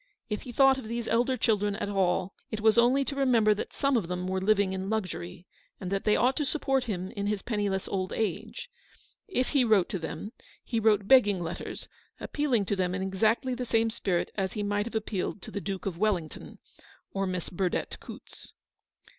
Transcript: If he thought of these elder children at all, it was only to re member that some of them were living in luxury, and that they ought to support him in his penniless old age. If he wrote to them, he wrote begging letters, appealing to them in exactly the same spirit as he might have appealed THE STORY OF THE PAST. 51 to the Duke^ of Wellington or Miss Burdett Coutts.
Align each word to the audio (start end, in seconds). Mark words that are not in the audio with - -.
If 0.31 0.41
he 0.41 0.51
thought 0.51 0.79
of 0.79 0.87
these 0.87 1.07
elder 1.07 1.37
children 1.37 1.75
at 1.75 1.87
all, 1.87 2.33
it 2.49 2.59
was 2.59 2.75
only 2.75 3.05
to 3.05 3.15
re 3.15 3.23
member 3.25 3.53
that 3.53 3.71
some 3.71 3.95
of 3.95 4.07
them 4.07 4.25
were 4.27 4.41
living 4.41 4.73
in 4.73 4.89
luxury, 4.89 5.45
and 5.79 5.91
that 5.91 6.05
they 6.05 6.15
ought 6.15 6.35
to 6.37 6.43
support 6.43 6.85
him 6.85 7.11
in 7.11 7.27
his 7.27 7.43
penniless 7.43 7.87
old 7.87 8.11
age. 8.11 8.67
If 9.27 9.49
he 9.49 9.63
wrote 9.63 9.89
to 9.89 9.99
them, 9.99 10.31
he 10.63 10.79
wrote 10.79 11.07
begging 11.07 11.39
letters, 11.43 11.87
appealing 12.19 12.65
to 12.65 12.75
them 12.75 12.95
in 12.95 13.03
exactly 13.03 13.53
the 13.53 13.63
same 13.63 13.91
spirit 13.91 14.31
as 14.33 14.53
he 14.53 14.63
might 14.63 14.87
have 14.87 14.95
appealed 14.95 15.39
THE 15.39 15.51
STORY 15.51 15.59
OF 15.59 15.65
THE 15.65 15.71
PAST. 15.71 15.83
51 15.83 15.89
to 15.89 15.89
the 15.89 15.89
Duke^ 15.89 15.89
of 15.95 15.99
Wellington 16.01 16.59
or 17.13 17.27
Miss 17.27 17.49
Burdett 17.49 17.97
Coutts. 17.99 18.53